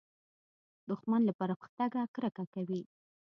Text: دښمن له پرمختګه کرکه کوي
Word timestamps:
دښمن 0.89 1.21
له 1.25 1.33
پرمختګه 1.41 2.01
کرکه 2.15 2.43
کوي 2.53 2.81